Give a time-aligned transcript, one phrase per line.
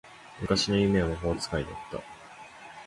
[0.41, 2.01] 昔の夢は魔法使いだった